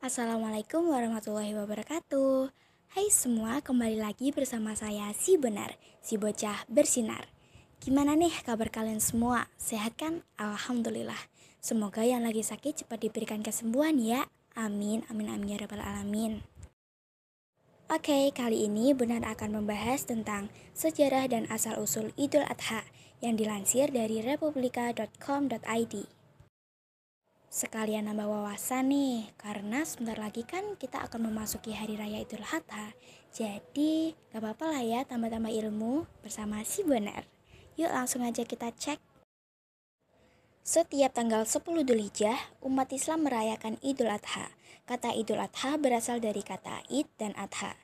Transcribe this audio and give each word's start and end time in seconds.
Assalamualaikum 0.00 0.96
warahmatullahi 0.96 1.52
wabarakatuh 1.52 2.48
Hai 2.96 3.12
semua, 3.12 3.60
kembali 3.60 4.00
lagi 4.00 4.32
bersama 4.32 4.72
saya 4.72 5.12
Si 5.12 5.36
Benar, 5.36 5.76
Si 6.00 6.16
Bocah 6.16 6.64
Bersinar 6.72 7.28
Gimana 7.84 8.16
nih 8.16 8.32
kabar 8.40 8.72
kalian 8.72 8.96
semua? 8.96 9.52
Sehat 9.60 10.00
kan? 10.00 10.24
Alhamdulillah 10.40 11.28
Semoga 11.60 12.00
yang 12.00 12.24
lagi 12.24 12.40
sakit 12.40 12.80
cepat 12.80 12.96
diberikan 12.96 13.44
kesembuhan 13.44 14.00
ya 14.00 14.24
Amin, 14.56 15.04
amin, 15.12 15.28
amin 15.28 15.52
ya 15.52 15.68
rabbal 15.68 15.84
alamin 15.84 16.48
Oke, 17.92 18.32
kali 18.32 18.72
ini 18.72 18.96
Benar 18.96 19.20
akan 19.28 19.60
membahas 19.60 20.08
tentang 20.08 20.48
sejarah 20.72 21.28
dan 21.28 21.44
asal-usul 21.52 22.16
Idul 22.16 22.48
Adha 22.48 22.88
yang 23.20 23.36
dilansir 23.36 23.92
dari 23.92 24.24
republika.com.id. 24.24 26.19
Sekalian 27.50 28.06
nambah 28.06 28.30
wawasan 28.30 28.94
nih, 28.94 29.34
karena 29.34 29.82
sebentar 29.82 30.14
lagi 30.22 30.46
kan 30.46 30.78
kita 30.78 31.02
akan 31.02 31.34
memasuki 31.34 31.74
Hari 31.74 31.98
Raya 31.98 32.22
Idul 32.22 32.46
Adha. 32.46 32.94
Jadi, 33.34 34.14
gak 34.30 34.38
apa-apa 34.38 34.70
lah 34.70 34.82
ya 34.86 35.00
tambah-tambah 35.02 35.50
ilmu 35.50 36.06
bersama 36.22 36.62
si 36.62 36.86
Benar. 36.86 37.26
Yuk 37.74 37.90
langsung 37.90 38.22
aja 38.22 38.46
kita 38.46 38.70
cek. 38.70 39.02
Setiap 40.62 41.10
tanggal 41.10 41.42
10 41.42 41.82
Dzulhijjah, 41.82 42.38
umat 42.62 42.86
Islam 42.94 43.26
merayakan 43.26 43.82
Idul 43.82 44.14
Adha. 44.14 44.54
Kata 44.86 45.10
Idul 45.10 45.42
Adha 45.42 45.74
berasal 45.74 46.22
dari 46.22 46.46
kata 46.46 46.86
Id 46.86 47.10
dan 47.18 47.34
Adha. 47.34 47.74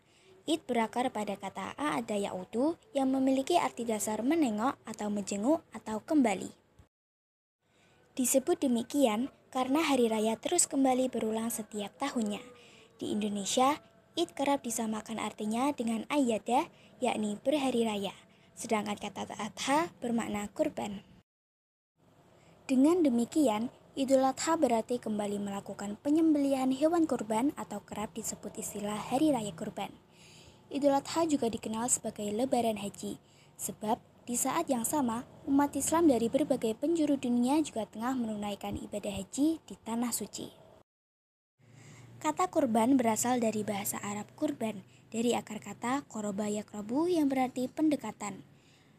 Id 0.46 0.62
berakar 0.62 1.10
pada 1.10 1.34
kata 1.34 1.74
A'ada 1.74 2.14
Ya'udu 2.14 2.78
yang 2.94 3.10
memiliki 3.10 3.58
arti 3.58 3.82
dasar 3.82 4.22
menengok 4.22 4.78
atau 4.86 5.10
menjenguk 5.10 5.66
atau 5.74 5.98
kembali. 6.06 6.54
Disebut 8.14 8.62
demikian 8.62 9.34
karena 9.56 9.80
hari 9.80 10.12
raya 10.12 10.36
terus 10.36 10.68
kembali 10.68 11.08
berulang 11.08 11.48
setiap 11.48 11.88
tahunnya. 11.96 12.44
Di 13.00 13.08
Indonesia, 13.08 13.80
Id 14.12 14.36
kerap 14.36 14.60
disamakan 14.60 15.16
artinya 15.16 15.72
dengan 15.72 16.04
Ayyada, 16.12 16.68
yakni 17.00 17.40
berhari 17.40 17.88
raya, 17.88 18.12
sedangkan 18.52 19.00
kata 19.00 19.24
Adha 19.40 19.96
bermakna 20.04 20.52
kurban. 20.52 21.00
Dengan 22.68 23.00
demikian, 23.00 23.72
Idul 23.96 24.28
Adha 24.28 24.60
berarti 24.60 25.00
kembali 25.00 25.40
melakukan 25.40 25.96
penyembelihan 26.04 26.68
hewan 26.68 27.08
kurban 27.08 27.56
atau 27.56 27.80
kerap 27.80 28.12
disebut 28.12 28.60
istilah 28.60 29.08
hari 29.08 29.32
raya 29.32 29.56
kurban. 29.56 29.88
Idul 30.68 30.92
Adha 30.92 31.24
juga 31.24 31.48
dikenal 31.48 31.88
sebagai 31.88 32.28
lebaran 32.28 32.76
haji, 32.76 33.16
sebab 33.56 33.96
di 34.26 34.34
saat 34.34 34.66
yang 34.66 34.82
sama, 34.82 35.22
umat 35.46 35.70
Islam 35.78 36.10
dari 36.10 36.26
berbagai 36.26 36.74
penjuru 36.74 37.14
dunia 37.14 37.62
juga 37.62 37.86
tengah 37.86 38.18
menunaikan 38.18 38.74
ibadah 38.74 39.14
haji 39.14 39.62
di 39.62 39.74
tanah 39.86 40.10
suci. 40.10 40.50
Kata 42.18 42.50
kurban 42.50 42.98
berasal 42.98 43.38
dari 43.38 43.62
bahasa 43.62 44.02
Arab 44.02 44.26
kurban, 44.34 44.82
dari 45.14 45.38
akar 45.38 45.62
kata 45.62 46.02
koroba 46.10 46.50
yakrobu 46.50 47.06
yang 47.06 47.30
berarti 47.30 47.70
pendekatan. 47.70 48.42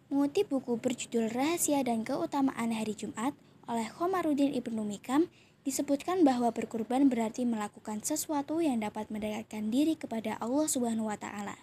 Mengutip 0.08 0.48
buku 0.48 0.80
berjudul 0.80 1.28
Rahasia 1.36 1.84
dan 1.84 2.08
Keutamaan 2.08 2.72
Hari 2.72 2.96
Jumat 2.96 3.36
oleh 3.68 3.92
Khomaruddin 3.92 4.56
Ibnu 4.56 4.88
Mikam, 4.88 5.28
disebutkan 5.68 6.24
bahwa 6.24 6.56
berkurban 6.56 7.12
berarti 7.12 7.44
melakukan 7.44 8.00
sesuatu 8.00 8.64
yang 8.64 8.80
dapat 8.80 9.12
mendekatkan 9.12 9.68
diri 9.68 10.00
kepada 10.00 10.40
Allah 10.40 10.72
Subhanahu 10.72 11.12
wa 11.12 11.20
taala. 11.20 11.60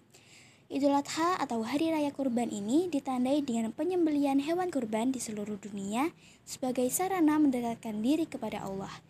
Idul 0.73 0.97
Adha 0.97 1.37
atau 1.37 1.61
Hari 1.61 1.93
Raya 1.93 2.09
Kurban 2.09 2.49
ini 2.49 2.89
ditandai 2.89 3.45
dengan 3.45 3.69
penyembelian 3.69 4.41
hewan 4.41 4.73
kurban 4.73 5.13
di 5.13 5.21
seluruh 5.21 5.61
dunia 5.61 6.09
sebagai 6.49 6.89
sarana 6.89 7.37
mendekatkan 7.37 8.01
diri 8.01 8.25
kepada 8.25 8.65
Allah. 8.65 9.05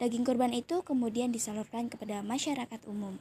Daging 0.00 0.24
kurban 0.24 0.56
itu 0.56 0.80
kemudian 0.80 1.36
disalurkan 1.36 1.92
kepada 1.92 2.24
masyarakat 2.24 2.80
umum. 2.88 3.20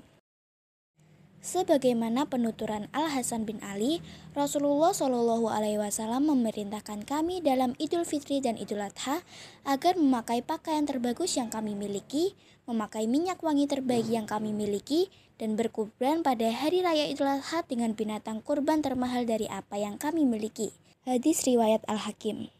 Sebagaimana 1.45 2.25
penuturan 2.25 2.89
Al 2.89 3.05
Hasan 3.13 3.45
bin 3.45 3.61
Ali, 3.61 4.01
Rasulullah 4.33 4.97
Shallallahu 4.97 5.45
Alaihi 5.45 5.77
Wasallam 5.77 6.25
memerintahkan 6.33 7.05
kami 7.05 7.45
dalam 7.45 7.77
Idul 7.77 8.01
Fitri 8.01 8.41
dan 8.41 8.57
Idul 8.57 8.81
Adha 8.81 9.21
agar 9.61 9.93
memakai 9.93 10.41
pakaian 10.41 10.89
terbagus 10.89 11.37
yang 11.37 11.53
kami 11.53 11.77
miliki, 11.77 12.33
memakai 12.65 13.05
minyak 13.05 13.45
wangi 13.45 13.69
terbaik 13.69 14.09
yang 14.09 14.25
kami 14.25 14.57
miliki, 14.57 15.13
dan 15.37 15.53
berkurban 15.53 16.25
pada 16.25 16.49
hari 16.49 16.81
raya 16.81 17.05
Idul 17.13 17.29
Adha 17.29 17.61
dengan 17.61 17.93
binatang 17.93 18.41
kurban 18.41 18.81
termahal 18.81 19.29
dari 19.29 19.45
apa 19.45 19.77
yang 19.77 20.01
kami 20.01 20.25
miliki. 20.25 20.73
Hadis 21.05 21.45
riwayat 21.45 21.85
Al 21.85 22.01
Hakim. 22.09 22.54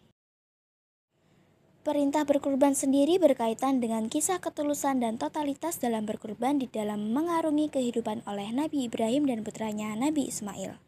Perintah 1.86 2.26
berkurban 2.26 2.74
sendiri 2.74 3.22
berkaitan 3.22 3.78
dengan 3.78 4.10
kisah 4.10 4.42
ketulusan 4.42 5.06
dan 5.06 5.22
totalitas 5.22 5.78
dalam 5.78 6.10
berkurban 6.10 6.58
di 6.58 6.66
dalam 6.66 7.14
mengarungi 7.14 7.70
kehidupan 7.70 8.26
oleh 8.26 8.50
Nabi 8.50 8.90
Ibrahim 8.90 9.30
dan 9.30 9.46
putranya 9.46 9.94
Nabi 9.94 10.26
Ismail. 10.26 10.82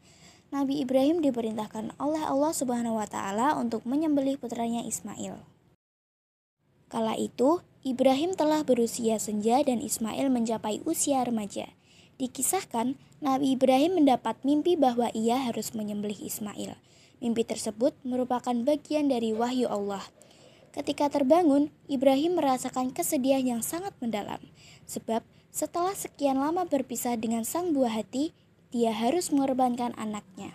Nabi 0.50 0.82
Ibrahim 0.82 1.22
diperintahkan 1.22 1.94
oleh 2.02 2.26
Allah 2.26 2.50
Subhanahu 2.50 2.98
wa 2.98 3.06
taala 3.06 3.54
untuk 3.62 3.86
menyembelih 3.86 4.42
putranya 4.42 4.82
Ismail. 4.82 5.38
Kala 6.90 7.14
itu, 7.14 7.62
Ibrahim 7.86 8.34
telah 8.34 8.66
berusia 8.66 9.22
senja 9.22 9.62
dan 9.62 9.78
Ismail 9.78 10.34
mencapai 10.34 10.82
usia 10.82 11.22
remaja. 11.22 11.78
Dikisahkan, 12.18 12.98
Nabi 13.22 13.54
Ibrahim 13.54 14.02
mendapat 14.02 14.42
mimpi 14.42 14.74
bahwa 14.74 15.14
ia 15.14 15.46
harus 15.46 15.78
menyembelih 15.78 16.26
Ismail. 16.26 16.74
Mimpi 17.22 17.46
tersebut 17.46 17.94
merupakan 18.02 18.58
bagian 18.66 19.14
dari 19.14 19.38
wahyu 19.38 19.70
Allah– 19.70 20.02
Ketika 20.78 21.10
terbangun, 21.10 21.74
Ibrahim 21.90 22.38
merasakan 22.38 22.94
kesedihan 22.94 23.42
yang 23.42 23.62
sangat 23.66 23.98
mendalam, 23.98 24.38
sebab 24.86 25.26
setelah 25.50 25.98
sekian 25.98 26.38
lama 26.38 26.70
berpisah 26.70 27.18
dengan 27.18 27.42
sang 27.42 27.74
buah 27.74 27.98
hati, 27.98 28.30
dia 28.70 28.94
harus 28.94 29.34
mengorbankan 29.34 29.98
anaknya. 29.98 30.54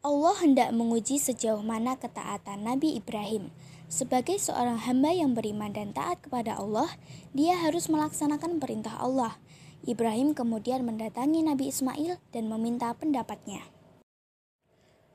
Allah 0.00 0.36
hendak 0.40 0.72
menguji 0.72 1.20
sejauh 1.20 1.60
mana 1.60 2.00
ketaatan 2.00 2.64
Nabi 2.64 2.96
Ibrahim. 2.96 3.52
Sebagai 3.92 4.40
seorang 4.40 4.80
hamba 4.88 5.12
yang 5.12 5.36
beriman 5.36 5.76
dan 5.76 5.92
taat 5.92 6.24
kepada 6.24 6.56
Allah, 6.56 6.96
dia 7.36 7.60
harus 7.60 7.92
melaksanakan 7.92 8.56
perintah 8.56 8.96
Allah. 9.04 9.36
Ibrahim 9.84 10.32
kemudian 10.32 10.80
mendatangi 10.88 11.44
Nabi 11.44 11.68
Ismail 11.68 12.16
dan 12.32 12.48
meminta 12.48 12.88
pendapatnya. 12.96 13.68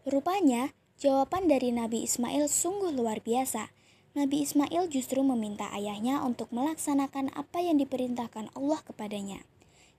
Rupanya, 0.06 0.78
Jawaban 1.00 1.48
dari 1.48 1.72
Nabi 1.72 2.04
Ismail 2.04 2.52
sungguh 2.52 2.92
luar 2.92 3.24
biasa. 3.24 3.72
Nabi 4.20 4.44
Ismail 4.44 4.92
justru 4.92 5.24
meminta 5.24 5.72
ayahnya 5.72 6.20
untuk 6.28 6.52
melaksanakan 6.52 7.32
apa 7.40 7.64
yang 7.64 7.80
diperintahkan 7.80 8.52
Allah 8.52 8.84
kepadanya. 8.84 9.48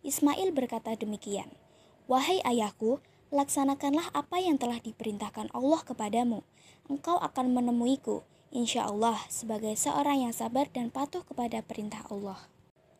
Ismail 0.04 0.52
berkata 0.52 0.92
demikian, 0.92 1.56
"Wahai 2.04 2.44
ayahku, 2.44 3.00
laksanakanlah 3.32 4.12
apa 4.12 4.44
yang 4.44 4.60
telah 4.60 4.76
diperintahkan 4.76 5.48
Allah 5.56 5.80
kepadamu. 5.88 6.44
Engkau 6.92 7.16
akan 7.16 7.56
menemuiku, 7.56 8.20
insya 8.52 8.84
Allah, 8.84 9.24
sebagai 9.32 9.72
seorang 9.80 10.28
yang 10.28 10.36
sabar 10.36 10.68
dan 10.68 10.92
patuh 10.92 11.24
kepada 11.24 11.64
perintah 11.64 12.04
Allah." 12.12 12.44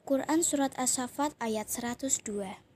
Quran 0.09 0.41
Surat 0.41 0.73
As-Safat 0.81 1.37
ayat 1.37 1.69
102 1.69 2.70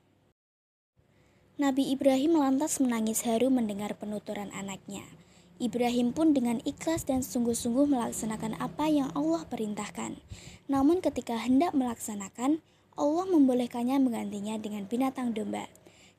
Nabi 1.55 1.87
Ibrahim 1.87 2.35
lantas 2.35 2.83
menangis 2.83 3.23
haru 3.23 3.47
mendengar 3.47 3.95
penuturan 3.95 4.51
anaknya. 4.51 5.07
Ibrahim 5.55 6.11
pun 6.11 6.35
dengan 6.35 6.59
ikhlas 6.67 7.07
dan 7.07 7.23
sungguh-sungguh 7.23 7.87
melaksanakan 7.87 8.59
apa 8.59 8.91
yang 8.91 9.07
Allah 9.15 9.47
perintahkan. 9.47 10.19
Namun 10.67 10.99
ketika 10.99 11.39
hendak 11.39 11.71
melaksanakan, 11.71 12.59
Allah 12.99 13.25
membolehkannya 13.31 14.03
menggantinya 14.03 14.59
dengan 14.59 14.83
binatang 14.83 15.31
domba. 15.31 15.71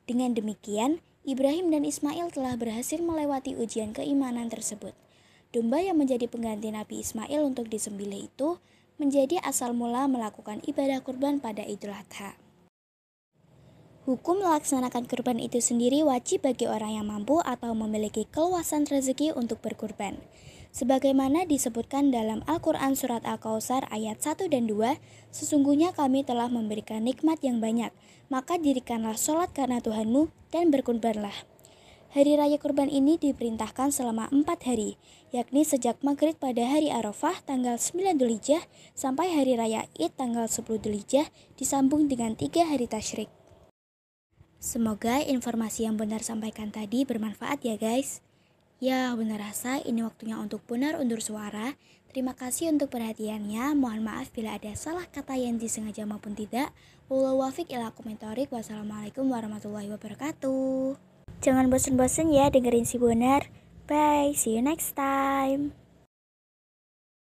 Dengan 0.09 0.33
demikian, 0.33 1.05
Ibrahim 1.21 1.69
dan 1.69 1.85
Ismail 1.85 2.33
telah 2.33 2.57
berhasil 2.57 2.97
melewati 2.97 3.53
ujian 3.53 3.93
keimanan 3.93 4.49
tersebut. 4.49 4.97
Domba 5.53 5.85
yang 5.85 6.01
menjadi 6.01 6.25
pengganti 6.25 6.73
Nabi 6.73 7.05
Ismail 7.05 7.45
untuk 7.45 7.69
disembelih 7.69 8.25
itu 8.25 8.57
menjadi 8.97 9.37
asal 9.45 9.77
mula 9.77 10.09
melakukan 10.09 10.65
ibadah 10.65 10.97
kurban 11.05 11.37
pada 11.37 11.61
Idul 11.61 11.93
Adha. 11.93 12.46
Hukum 14.07 14.39
melaksanakan 14.39 15.03
kurban 15.03 15.35
itu 15.35 15.59
sendiri 15.59 15.99
wajib 15.99 16.47
bagi 16.47 16.63
orang 16.63 16.95
yang 16.95 17.11
mampu 17.11 17.43
atau 17.43 17.75
memiliki 17.75 18.23
keluasan 18.23 18.87
rezeki 18.87 19.35
untuk 19.35 19.59
berkurban. 19.59 20.15
Sebagaimana 20.71 21.43
disebutkan 21.43 22.07
dalam 22.07 22.39
Al-Quran 22.47 22.95
Surat 22.95 23.27
Al-Kawsar 23.27 23.83
ayat 23.91 24.23
1 24.23 24.47
dan 24.47 24.63
2, 24.63 24.95
sesungguhnya 25.35 25.91
kami 25.91 26.23
telah 26.23 26.47
memberikan 26.47 27.03
nikmat 27.03 27.43
yang 27.43 27.59
banyak, 27.59 27.91
maka 28.31 28.55
dirikanlah 28.55 29.19
sholat 29.19 29.51
karena 29.51 29.83
Tuhanmu 29.83 30.31
dan 30.55 30.71
berkurbanlah. 30.71 31.35
Hari 32.15 32.39
Raya 32.39 32.55
Kurban 32.63 32.87
ini 32.87 33.19
diperintahkan 33.19 33.91
selama 33.91 34.31
empat 34.31 34.71
hari, 34.71 34.95
yakni 35.35 35.67
sejak 35.67 35.99
maghrib 35.99 36.39
pada 36.39 36.63
hari 36.63 36.87
Arafah 36.95 37.43
tanggal 37.43 37.75
9 37.75 38.15
Dzulhijjah 38.15 38.63
sampai 38.95 39.35
hari 39.35 39.59
Raya 39.59 39.91
Id 39.99 40.15
tanggal 40.15 40.47
10 40.47 40.63
Dzulhijjah 40.63 41.27
disambung 41.59 42.07
dengan 42.07 42.39
tiga 42.39 42.63
hari 42.63 42.87
tasyrik. 42.87 43.36
Semoga 44.57 45.21
informasi 45.21 45.85
yang 45.85 45.95
benar 45.95 46.25
sampaikan 46.25 46.73
tadi 46.73 47.05
bermanfaat 47.05 47.61
ya 47.61 47.77
guys. 47.77 48.25
Ya, 48.77 49.09
benar 49.17 49.41
rasa 49.41 49.81
ini 49.81 50.05
waktunya 50.05 50.37
untuk 50.37 50.61
benar 50.69 51.01
undur 51.01 51.17
suara. 51.17 51.73
Terima 52.13 52.37
kasih 52.37 52.73
untuk 52.73 52.93
perhatiannya. 52.93 53.73
Mohon 53.73 54.05
maaf 54.05 54.29
bila 54.33 54.57
ada 54.57 54.69
salah 54.77 55.05
kata 55.09 55.37
yang 55.37 55.57
disengaja 55.57 56.05
maupun 56.05 56.37
tidak. 56.37 56.69
Wallahu 57.09 57.41
wafiq 57.45 57.73
ila 57.73 57.89
komentarik. 57.93 58.53
Wassalamualaikum 58.53 59.25
warahmatullahi 59.29 59.89
wabarakatuh. 59.93 60.97
Jangan 61.41 61.69
bosan-bosan 61.69 62.33
ya 62.33 62.49
dengerin 62.49 62.85
si 62.85 62.97
Bonar. 62.97 63.49
Bye, 63.85 64.33
see 64.33 64.57
you 64.57 64.63
next 64.65 64.97
time. 64.97 65.86